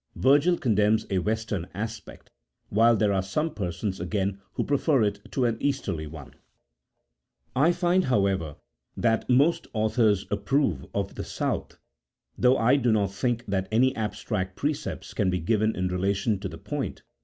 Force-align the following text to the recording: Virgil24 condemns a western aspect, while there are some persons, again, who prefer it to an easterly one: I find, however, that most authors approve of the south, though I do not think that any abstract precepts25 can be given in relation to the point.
Virgil24 0.17 0.59
condemns 0.61 1.05
a 1.11 1.19
western 1.19 1.67
aspect, 1.75 2.31
while 2.69 2.95
there 2.95 3.13
are 3.13 3.21
some 3.21 3.53
persons, 3.53 3.99
again, 3.99 4.39
who 4.53 4.63
prefer 4.63 5.03
it 5.03 5.19
to 5.31 5.45
an 5.45 5.57
easterly 5.59 6.07
one: 6.07 6.31
I 7.55 7.71
find, 7.71 8.05
however, 8.05 8.55
that 8.97 9.29
most 9.29 9.67
authors 9.73 10.25
approve 10.31 10.87
of 10.95 11.13
the 11.13 11.23
south, 11.23 11.77
though 12.35 12.57
I 12.57 12.77
do 12.77 12.91
not 12.91 13.11
think 13.11 13.45
that 13.45 13.67
any 13.71 13.95
abstract 13.95 14.57
precepts25 14.57 15.13
can 15.15 15.29
be 15.29 15.39
given 15.39 15.75
in 15.75 15.87
relation 15.89 16.39
to 16.39 16.49
the 16.49 16.57
point. 16.57 17.03